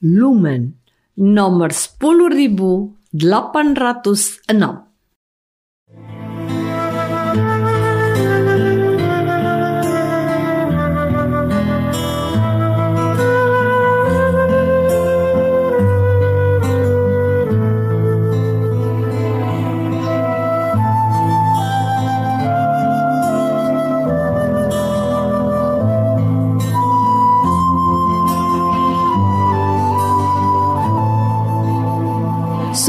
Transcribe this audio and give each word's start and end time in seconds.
Lumen 0.00 0.80
nomor 1.14 1.72
10806. 1.72 4.40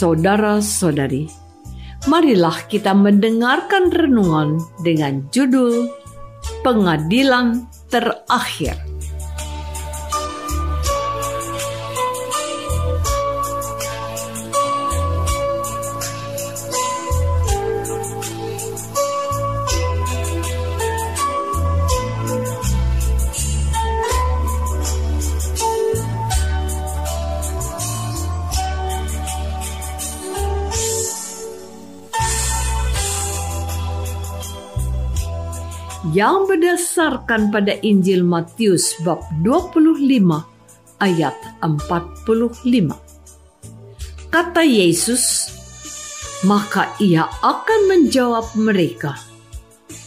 Saudara-saudari, 0.00 1.28
marilah 2.08 2.56
kita 2.72 2.96
mendengarkan 2.96 3.92
renungan 3.92 4.56
dengan 4.80 5.20
judul 5.28 5.92
Pengadilan 6.64 7.68
Terakhir. 7.92 8.80
Yang 36.20 36.44
berdasarkan 36.44 37.48
pada 37.48 37.80
Injil 37.80 38.20
Matius 38.20 38.92
bab 39.00 39.24
25 39.40 40.04
ayat 41.00 41.32
45. 41.64 42.60
Kata 44.28 44.60
Yesus, 44.60 45.48
maka 46.44 46.92
ia 47.00 47.24
akan 47.40 47.80
menjawab 47.88 48.52
mereka, 48.52 49.16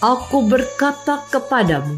Aku 0.05 0.45
berkata 0.45 1.25
kepadamu, 1.33 1.97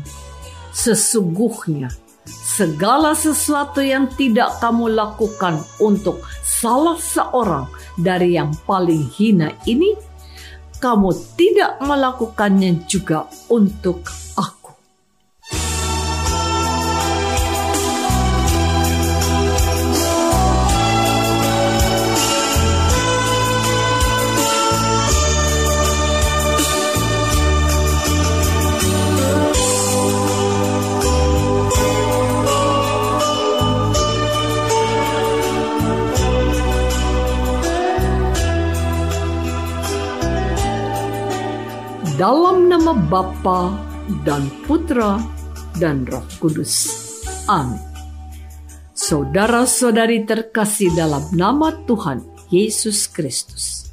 sesungguhnya 0.71 1.91
segala 2.29 3.17
sesuatu 3.17 3.83
yang 3.83 4.07
tidak 4.15 4.63
kamu 4.63 4.95
lakukan 4.95 5.59
untuk 5.83 6.23
salah 6.39 6.95
seorang 6.95 7.67
dari 7.99 8.39
yang 8.39 8.55
paling 8.63 9.11
hina 9.11 9.51
ini, 9.67 9.91
kamu 10.85 11.09
tidak 11.33 11.81
melakukannya 11.81 12.85
juga 12.85 13.25
untuk 13.49 14.05
aku. 14.37 14.54
Dalam 42.15 42.71
nama 42.71 42.95
Bapa 42.95 43.75
dan 44.23 44.47
Putra 44.63 45.19
dan 45.83 46.07
Roh 46.07 46.23
Kudus. 46.39 46.87
Amin. 47.51 47.75
Saudara-saudari 48.95 50.23
terkasih 50.23 50.95
dalam 50.95 51.27
nama 51.35 51.75
Tuhan 51.83 52.23
Yesus 52.47 53.11
Kristus. 53.11 53.91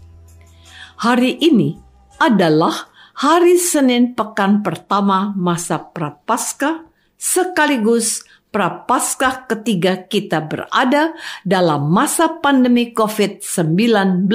Hari 1.03 1.43
ini 1.43 1.75
adalah 2.23 2.95
hari 3.19 3.59
Senin 3.59 4.15
pekan 4.15 4.63
pertama 4.63 5.35
masa 5.35 5.83
Prapaskah 5.83 6.87
sekaligus 7.19 8.23
Prapaskah 8.55 9.51
ketiga 9.51 9.99
kita 9.99 10.39
berada 10.47 11.11
dalam 11.43 11.91
masa 11.91 12.39
pandemi 12.39 12.95
COVID-19. 12.95 14.31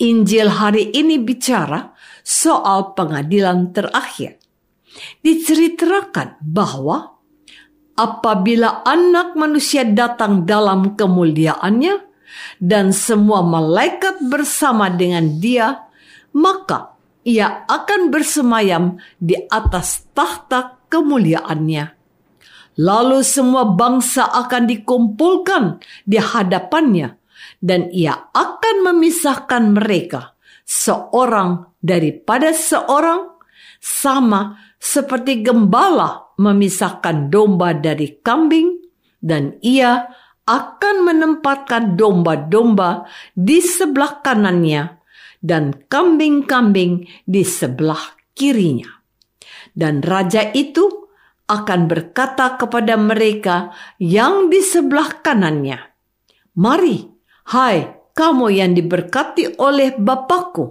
Injil 0.00 0.48
hari 0.48 0.88
ini 0.96 1.20
bicara 1.20 1.92
soal 2.24 2.92
pengadilan 2.96 3.72
terakhir. 3.74 4.40
Diceritakan 5.22 6.42
bahwa 6.42 7.20
apabila 7.94 8.82
anak 8.82 9.38
manusia 9.38 9.86
datang 9.86 10.48
dalam 10.48 10.98
kemuliaannya 10.98 11.94
dan 12.58 12.90
semua 12.90 13.44
malaikat 13.44 14.18
bersama 14.26 14.90
dengan 14.90 15.38
dia, 15.38 15.86
maka 16.34 16.98
ia 17.22 17.68
akan 17.68 18.10
bersemayam 18.10 18.98
di 19.20 19.36
atas 19.46 20.08
tahta 20.16 20.80
kemuliaannya. 20.88 22.00
Lalu 22.80 23.20
semua 23.20 23.76
bangsa 23.76 24.24
akan 24.24 24.64
dikumpulkan 24.64 25.84
di 26.08 26.16
hadapannya 26.16 27.20
dan 27.60 27.92
ia 27.92 28.32
akan 28.32 28.76
memisahkan 28.88 29.76
mereka 29.76 30.32
seorang 30.70 31.74
daripada 31.82 32.54
seorang 32.54 33.34
sama 33.82 34.54
seperti 34.78 35.42
gembala 35.42 36.30
memisahkan 36.38 37.26
domba 37.26 37.74
dari 37.74 38.22
kambing 38.22 38.78
dan 39.18 39.58
ia 39.66 40.06
akan 40.46 40.96
menempatkan 41.10 41.98
domba-domba 41.98 43.04
di 43.34 43.58
sebelah 43.58 44.22
kanannya 44.22 45.02
dan 45.42 45.74
kambing-kambing 45.90 47.10
di 47.26 47.42
sebelah 47.42 48.14
kirinya. 48.32 48.88
Dan 49.74 50.02
raja 50.02 50.50
itu 50.54 50.86
akan 51.50 51.90
berkata 51.90 52.58
kepada 52.58 52.94
mereka 52.94 53.74
yang 53.98 54.50
di 54.50 54.62
sebelah 54.62 55.22
kanannya, 55.22 55.78
Mari, 56.58 56.98
hai 57.54 57.99
kamu 58.20 58.52
yang 58.52 58.76
diberkati 58.76 59.56
oleh 59.56 59.96
Bapakku. 59.96 60.68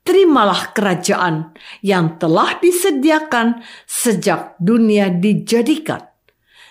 Terimalah 0.00 0.72
kerajaan 0.72 1.52
yang 1.84 2.16
telah 2.16 2.56
disediakan 2.56 3.60
sejak 3.84 4.56
dunia 4.56 5.12
dijadikan. 5.12 6.00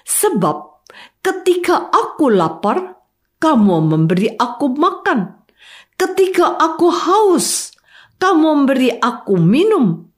Sebab 0.01 0.81
ketika 1.21 1.93
aku 1.93 2.33
lapar, 2.33 2.97
kamu 3.37 3.85
memberi 3.85 4.33
aku 4.33 4.73
makan. 4.73 5.45
Ketika 5.93 6.57
aku 6.57 6.89
haus, 6.89 7.77
kamu 8.17 8.65
memberi 8.65 8.89
aku 8.97 9.37
minum. 9.37 10.09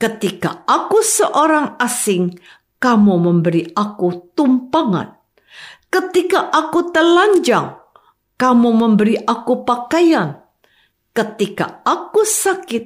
Ketika 0.00 0.64
aku 0.64 1.04
seorang 1.04 1.76
asing, 1.76 2.40
kamu 2.80 3.20
memberi 3.20 3.68
aku 3.76 4.32
tumpangan. 4.32 5.12
Ketika 5.92 6.48
aku 6.48 6.88
telanjang, 6.88 7.85
kamu 8.36 8.68
memberi 8.76 9.16
aku 9.16 9.64
pakaian. 9.64 10.44
Ketika 11.16 11.80
aku 11.80 12.28
sakit, 12.28 12.84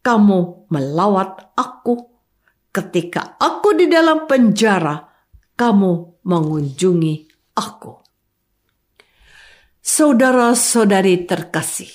kamu 0.00 0.68
melawat 0.72 1.52
aku. 1.52 2.08
Ketika 2.72 3.36
aku 3.36 3.76
di 3.76 3.88
dalam 3.88 4.24
penjara, 4.24 5.04
kamu 5.52 6.24
mengunjungi 6.24 7.14
aku. 7.56 7.92
Saudara-saudari 9.84 11.24
terkasih, 11.24 11.92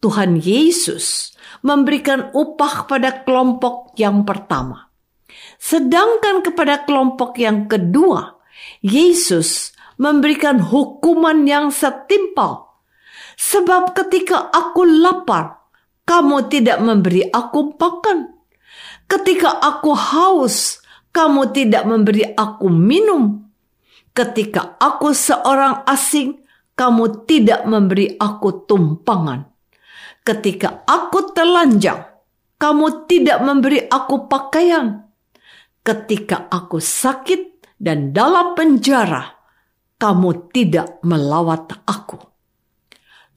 Tuhan 0.00 0.40
Yesus 0.40 1.36
memberikan 1.60 2.32
upah 2.32 2.88
pada 2.88 3.24
kelompok 3.24 3.96
yang 4.00 4.24
pertama. 4.24 4.92
Sedangkan 5.56 6.44
kepada 6.44 6.84
kelompok 6.84 7.36
yang 7.40 7.68
kedua, 7.68 8.40
Yesus 8.84 9.71
memberikan 10.02 10.58
hukuman 10.58 11.46
yang 11.46 11.70
setimpal. 11.70 12.74
Sebab 13.38 13.94
ketika 13.94 14.50
aku 14.50 14.82
lapar, 14.82 15.62
kamu 16.02 16.50
tidak 16.50 16.82
memberi 16.82 17.30
aku 17.30 17.78
makan. 17.78 18.34
Ketika 19.06 19.62
aku 19.62 19.94
haus, 19.94 20.82
kamu 21.14 21.54
tidak 21.54 21.86
memberi 21.86 22.26
aku 22.34 22.66
minum. 22.66 23.46
Ketika 24.10 24.74
aku 24.82 25.14
seorang 25.14 25.86
asing, 25.86 26.42
kamu 26.74 27.22
tidak 27.30 27.62
memberi 27.64 28.18
aku 28.18 28.66
tumpangan. 28.66 29.46
Ketika 30.26 30.82
aku 30.84 31.30
telanjang, 31.30 32.02
kamu 32.58 33.06
tidak 33.06 33.38
memberi 33.42 33.86
aku 33.86 34.26
pakaian. 34.26 35.06
Ketika 35.82 36.46
aku 36.46 36.78
sakit 36.78 37.66
dan 37.82 38.14
dalam 38.14 38.54
penjara, 38.54 39.41
kamu 40.02 40.50
tidak 40.50 40.98
melawat 41.06 41.78
aku. 41.86 42.18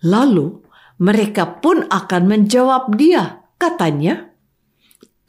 Lalu 0.01 0.65
mereka 0.97 1.61
pun 1.61 1.85
akan 1.85 2.23
menjawab 2.25 2.97
dia, 2.97 3.45
katanya, 3.61 4.33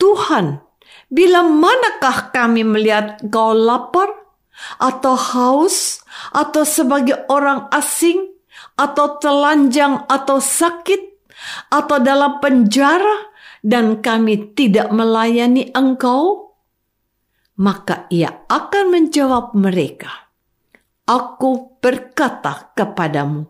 Tuhan, 0.00 0.64
bila 1.12 1.44
manakah 1.44 2.32
kami 2.32 2.64
melihat 2.64 3.20
kau 3.28 3.52
lapar, 3.52 4.08
atau 4.80 5.12
haus, 5.12 6.00
atau 6.32 6.64
sebagai 6.64 7.28
orang 7.28 7.68
asing, 7.68 8.32
atau 8.80 9.20
telanjang, 9.20 10.08
atau 10.08 10.40
sakit, 10.40 11.28
atau 11.68 12.00
dalam 12.00 12.40
penjara, 12.40 13.28
dan 13.60 14.00
kami 14.00 14.56
tidak 14.56 14.88
melayani 14.88 15.68
engkau? 15.76 16.56
Maka 17.60 18.08
ia 18.08 18.44
akan 18.48 18.84
menjawab 18.92 19.52
mereka, 19.56 20.25
Aku 21.06 21.78
berkata 21.78 22.74
kepadamu, 22.74 23.46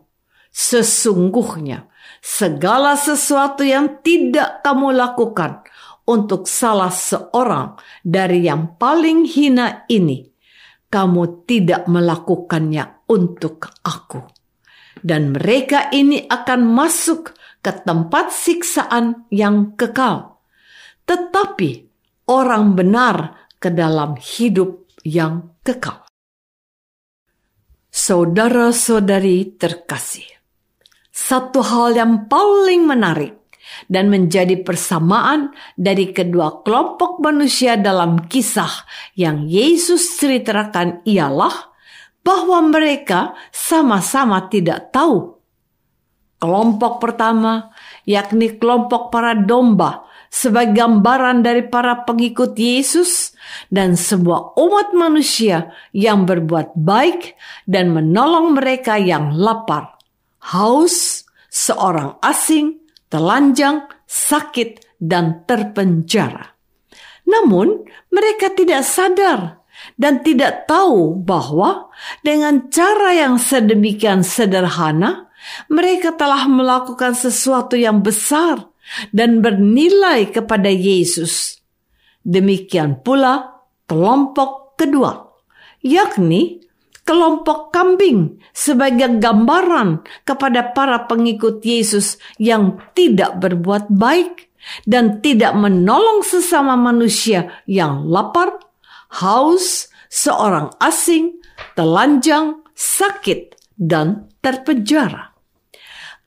sesungguhnya 0.53 1.89
segala 2.21 2.93
sesuatu 2.93 3.65
yang 3.65 4.05
tidak 4.05 4.61
kamu 4.61 4.93
lakukan 4.93 5.65
untuk 6.05 6.45
salah 6.45 6.93
seorang 6.93 7.75
dari 8.05 8.47
yang 8.47 8.79
paling 8.79 9.25
hina 9.25 9.89
ini, 9.89 10.29
kamu 10.87 11.49
tidak 11.49 11.89
melakukannya 11.89 13.03
untuk 13.11 13.73
aku. 13.83 14.23
Dan 14.97 15.33
mereka 15.33 15.89
ini 15.93 16.25
akan 16.25 16.61
masuk 16.61 17.33
ke 17.61 17.71
tempat 17.85 18.33
siksaan 18.33 19.29
yang 19.29 19.77
kekal. 19.77 20.41
Tetapi 21.05 21.69
orang 22.31 22.73
benar 22.73 23.49
ke 23.61 23.69
dalam 23.69 24.17
hidup 24.17 24.89
yang 25.05 25.53
kekal. 25.61 26.06
Saudara-saudari 28.07 29.59
terkasih, 29.59 30.23
satu 31.11 31.59
hal 31.59 31.91
yang 31.91 32.31
paling 32.31 32.87
menarik 32.87 33.35
dan 33.91 34.07
menjadi 34.07 34.63
persamaan 34.63 35.51
dari 35.75 36.15
kedua 36.15 36.63
kelompok 36.63 37.19
manusia 37.19 37.75
dalam 37.75 38.31
kisah 38.31 38.87
yang 39.19 39.43
Yesus 39.51 40.23
ceritakan 40.23 41.03
ialah 41.03 41.75
bahwa 42.23 42.71
mereka 42.71 43.35
sama-sama 43.51 44.47
tidak 44.47 44.87
tahu. 44.95 45.43
Kelompok 46.39 47.03
pertama, 47.03 47.75
yakni 48.07 48.55
kelompok 48.55 49.11
para 49.11 49.35
domba, 49.35 50.07
sebagai 50.27 50.77
gambaran 50.77 51.41
dari 51.41 51.65
para 51.65 52.03
pengikut 52.03 52.53
Yesus 52.53 53.33
dan 53.71 53.95
semua 53.95 54.53
umat 54.59 54.91
manusia 54.93 55.71
yang 55.95 56.27
berbuat 56.27 56.75
baik 56.77 57.35
dan 57.65 57.95
menolong 57.95 58.55
mereka 58.55 58.99
yang 58.99 59.33
lapar, 59.33 59.97
haus, 60.53 61.25
seorang 61.47 62.19
asing, 62.21 62.77
telanjang, 63.07 63.87
sakit, 64.05 64.83
dan 65.01 65.45
terpenjara. 65.45 66.57
Namun, 67.27 67.85
mereka 68.09 68.53
tidak 68.55 68.87
sadar 68.87 69.61
dan 69.99 70.23
tidak 70.25 70.65
tahu 70.65 71.21
bahwa 71.21 71.91
dengan 72.25 72.71
cara 72.71 73.13
yang 73.13 73.37
sedemikian 73.37 74.25
sederhana, 74.25 75.29
mereka 75.69 76.15
telah 76.15 76.49
melakukan 76.49 77.13
sesuatu 77.13 77.77
yang 77.77 78.01
besar 78.01 78.67
dan 79.11 79.39
bernilai 79.43 80.29
kepada 80.31 80.69
Yesus. 80.71 81.59
Demikian 82.23 83.03
pula 83.03 83.63
kelompok 83.87 84.75
kedua, 84.75 85.31
yakni 85.79 86.67
kelompok 87.07 87.71
kambing 87.71 88.43
sebagai 88.51 89.23
gambaran 89.23 90.03
kepada 90.27 90.75
para 90.75 91.07
pengikut 91.07 91.63
Yesus 91.63 92.19
yang 92.35 92.83
tidak 92.91 93.39
berbuat 93.39 93.87
baik 93.87 94.51
dan 94.83 95.23
tidak 95.23 95.55
menolong 95.55 96.19
sesama 96.27 96.75
manusia 96.75 97.63
yang 97.63 98.03
lapar, 98.11 98.59
haus, 99.23 99.87
seorang 100.11 100.75
asing, 100.83 101.39
telanjang, 101.79 102.59
sakit, 102.75 103.55
dan 103.79 104.27
terpenjara. 104.43 105.36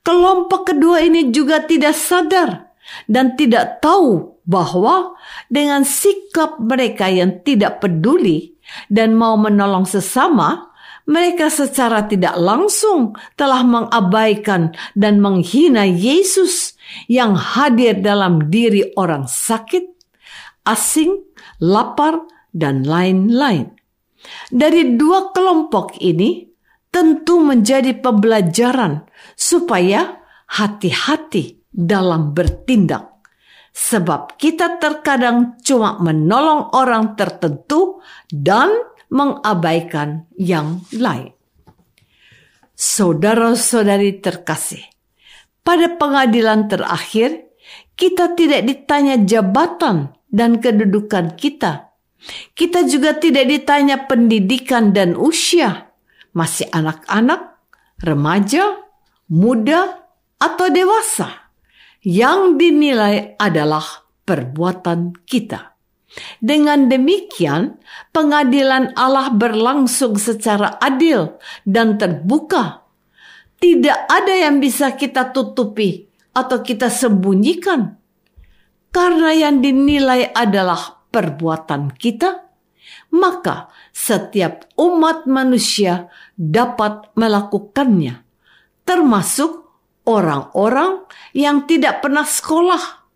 Kelompok 0.01 0.73
kedua 0.73 1.05
ini 1.05 1.29
juga 1.29 1.61
tidak 1.61 1.93
sadar 1.93 2.73
dan 3.05 3.37
tidak 3.37 3.79
tahu 3.85 4.41
bahwa 4.45 5.13
dengan 5.47 5.85
sikap 5.85 6.57
mereka 6.57 7.07
yang 7.07 7.45
tidak 7.45 7.79
peduli 7.79 8.57
dan 8.89 9.13
mau 9.13 9.37
menolong 9.37 9.85
sesama, 9.85 10.73
mereka 11.05 11.49
secara 11.49 12.05
tidak 12.05 12.37
langsung 12.37 13.13
telah 13.37 13.61
mengabaikan 13.65 14.73
dan 14.93 15.21
menghina 15.21 15.85
Yesus 15.85 16.77
yang 17.05 17.33
hadir 17.37 17.97
dalam 18.01 18.49
diri 18.49 18.93
orang 18.97 19.25
sakit, 19.25 19.85
asing, 20.65 21.21
lapar, 21.61 22.21
dan 22.51 22.85
lain-lain. 22.85 23.73
Dari 24.53 24.93
dua 24.99 25.33
kelompok 25.33 25.97
ini, 25.97 26.50
tentu 26.91 27.39
menjadi 27.39 27.95
pembelajaran 27.97 29.07
supaya 29.39 30.21
hati-hati 30.51 31.63
dalam 31.71 32.35
bertindak. 32.35 33.07
Sebab 33.71 34.35
kita 34.35 34.83
terkadang 34.83 35.55
cuma 35.63 35.95
menolong 36.03 36.75
orang 36.75 37.15
tertentu 37.15 38.03
dan 38.27 38.67
mengabaikan 39.07 40.27
yang 40.35 40.83
lain. 40.91 41.31
Saudara-saudari 42.75 44.19
terkasih, 44.19 44.83
pada 45.63 45.95
pengadilan 45.95 46.67
terakhir, 46.67 47.55
kita 47.95 48.35
tidak 48.35 48.67
ditanya 48.67 49.15
jabatan 49.23 50.11
dan 50.27 50.59
kedudukan 50.59 51.39
kita. 51.39 51.95
Kita 52.51 52.83
juga 52.83 53.15
tidak 53.15 53.47
ditanya 53.47 54.03
pendidikan 54.09 54.91
dan 54.91 55.15
usia 55.15 55.90
masih 56.31 56.67
anak-anak, 56.71 57.59
remaja, 58.03 58.81
muda, 59.27 60.07
atau 60.41 60.67
dewasa 60.73 61.53
yang 62.01 62.57
dinilai 62.57 63.37
adalah 63.37 64.09
perbuatan 64.25 65.21
kita. 65.23 65.77
Dengan 66.43 66.91
demikian, 66.91 67.79
pengadilan 68.11 68.91
Allah 68.99 69.31
berlangsung 69.31 70.19
secara 70.19 70.75
adil 70.81 71.39
dan 71.63 71.95
terbuka. 71.95 72.83
Tidak 73.61 74.09
ada 74.09 74.33
yang 74.33 74.59
bisa 74.59 74.97
kita 74.97 75.31
tutupi 75.31 76.09
atau 76.35 76.59
kita 76.59 76.89
sembunyikan, 76.91 77.95
karena 78.91 79.31
yang 79.31 79.63
dinilai 79.63 80.33
adalah 80.35 81.05
perbuatan 81.13 81.95
kita 81.95 82.50
maka 83.11 83.71
setiap 83.91 84.67
umat 84.79 85.27
manusia 85.27 86.07
dapat 86.35 87.11
melakukannya, 87.13 88.23
termasuk 88.87 89.67
orang-orang 90.07 91.05
yang 91.35 91.67
tidak 91.67 92.01
pernah 92.01 92.25
sekolah, 92.25 93.07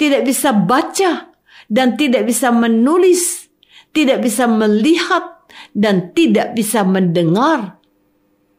tidak 0.00 0.24
bisa 0.26 0.54
baca, 0.54 1.30
dan 1.70 1.94
tidak 1.94 2.26
bisa 2.26 2.50
menulis, 2.50 3.46
tidak 3.94 4.26
bisa 4.26 4.50
melihat 4.50 5.46
dan 5.74 6.10
tidak 6.14 6.54
bisa 6.58 6.82
mendengar 6.82 7.78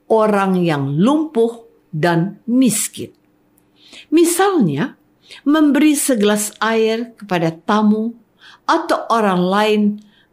orang 0.08 0.60
yang 0.60 0.96
lumpuh 0.96 1.68
dan 1.92 2.40
miskin. 2.48 3.12
Misalnya, 4.12 4.96
memberi 5.44 5.96
segelas 5.96 6.56
air 6.60 7.16
kepada 7.16 7.52
tamu 7.52 8.16
atau 8.68 9.08
orang 9.12 9.42
lain 9.44 9.82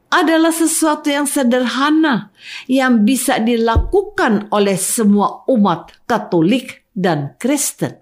adalah 0.09 0.53
sesuatu 0.53 1.13
yang 1.13 1.29
sederhana 1.29 2.33
yang 2.65 3.05
bisa 3.05 3.37
dilakukan 3.41 4.49
oleh 4.53 4.77
semua 4.81 5.45
umat 5.53 5.93
Katolik 6.09 6.89
dan 6.97 7.37
Kristen. 7.37 8.01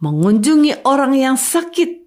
Mengunjungi 0.00 0.86
orang 0.86 1.12
yang 1.18 1.36
sakit 1.36 2.00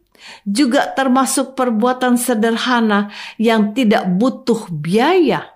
juga 0.48 0.96
termasuk 0.96 1.54
perbuatan 1.54 2.16
sederhana 2.16 3.12
yang 3.36 3.76
tidak 3.76 4.08
butuh 4.08 4.72
biaya, 4.72 5.52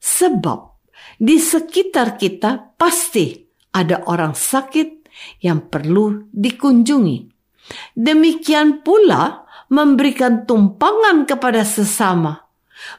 sebab 0.00 0.80
di 1.20 1.36
sekitar 1.36 2.16
kita 2.16 2.74
pasti 2.80 3.44
ada 3.76 4.08
orang 4.08 4.32
sakit 4.32 5.04
yang 5.44 5.68
perlu 5.68 6.32
dikunjungi. 6.32 7.28
Demikian 7.94 8.82
pula 8.82 9.46
memberikan 9.70 10.42
tumpangan 10.42 11.22
kepada 11.28 11.62
sesama 11.62 12.49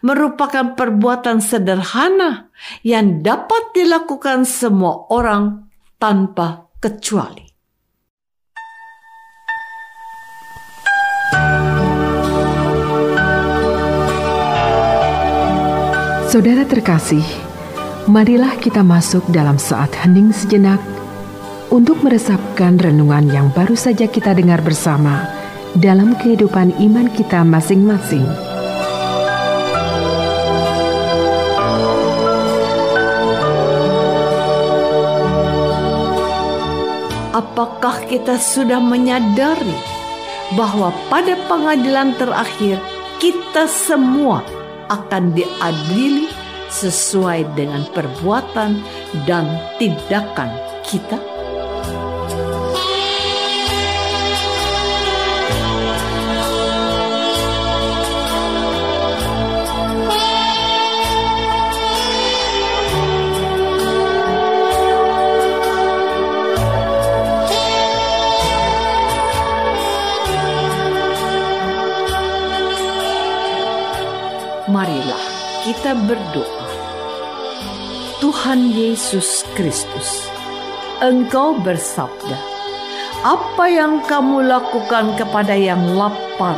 merupakan 0.02 0.74
perbuatan 0.78 1.44
sederhana 1.44 2.50
yang 2.86 3.20
dapat 3.26 3.74
dilakukan 3.76 4.46
semua 4.48 5.10
orang 5.10 5.70
tanpa 6.02 6.72
kecuali. 6.82 7.52
Saudara 16.32 16.64
terkasih, 16.64 17.28
marilah 18.08 18.56
kita 18.56 18.88
masuk 18.88 19.20
dalam 19.36 19.60
saat 19.60 19.92
hening 20.00 20.32
sejenak 20.32 20.80
untuk 21.68 22.00
meresapkan 22.08 22.80
renungan 22.80 23.28
yang 23.28 23.48
baru 23.52 23.76
saja 23.76 24.08
kita 24.08 24.32
dengar 24.32 24.64
bersama 24.64 25.28
dalam 25.76 26.16
kehidupan 26.16 26.72
iman 26.80 27.12
kita 27.12 27.44
masing-masing. 27.44 28.51
Apakah 37.32 38.12
kita 38.12 38.36
sudah 38.36 38.84
menyadari 38.84 39.80
bahwa 40.60 40.92
pada 41.08 41.40
pengadilan 41.48 42.12
terakhir 42.20 42.76
kita 43.24 43.72
semua 43.72 44.44
akan 44.92 45.32
diadili 45.32 46.28
sesuai 46.68 47.56
dengan 47.56 47.88
perbuatan 47.96 48.84
dan 49.24 49.48
tindakan 49.80 50.52
kita? 50.84 51.41
Kita 75.62 75.94
berdoa. 75.94 76.66
Tuhan 78.18 78.74
Yesus 78.74 79.46
Kristus, 79.54 80.26
Engkau 80.98 81.54
bersabda, 81.62 82.38
"Apa 83.22 83.70
yang 83.70 84.02
kamu 84.10 84.50
lakukan 84.50 85.14
kepada 85.22 85.54
yang 85.54 85.94
lapar, 85.94 86.58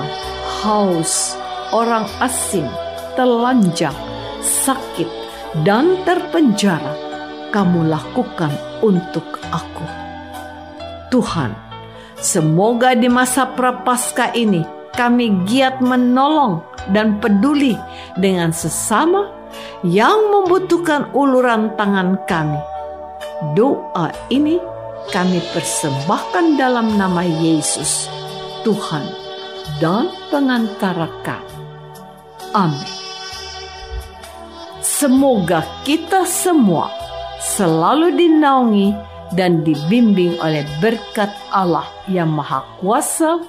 haus, 0.63 1.35
orang 1.75 2.07
asing, 2.23 2.67
telanjang, 3.19 3.95
sakit, 4.39 5.11
dan 5.67 5.99
terpenjara, 6.07 6.95
kamu 7.51 7.91
lakukan 7.91 8.55
untuk 8.79 9.43
Aku." 9.51 9.83
Tuhan, 11.11 11.51
semoga 12.15 12.95
di 12.95 13.11
masa 13.11 13.51
prapaskah 13.51 14.31
ini 14.31 14.63
kami 14.95 15.43
giat 15.43 15.83
menolong 15.83 16.72
dan 16.91 17.21
peduli 17.23 17.77
dengan 18.19 18.51
sesama 18.51 19.31
yang 19.85 20.31
membutuhkan 20.33 21.11
uluran 21.15 21.71
tangan 21.79 22.19
kami. 22.27 22.59
Doa 23.53 24.11
ini 24.31 24.59
kami 25.11 25.43
persembahkan 25.51 26.55
dalam 26.55 26.95
nama 26.95 27.23
Yesus, 27.23 28.07
Tuhan 28.63 29.03
dan 29.83 30.07
pengantara 30.31 31.11
kami. 31.23 31.53
Amin. 32.53 32.91
Semoga 34.79 35.67
kita 35.83 36.23
semua 36.23 36.87
selalu 37.43 38.15
dinaungi 38.15 38.95
dan 39.35 39.65
dibimbing 39.65 40.39
oleh 40.39 40.63
berkat 40.79 41.33
Allah 41.51 41.83
yang 42.07 42.31
Maha 42.31 42.63
Kuasa, 42.79 43.41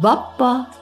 Bapa 0.00 0.81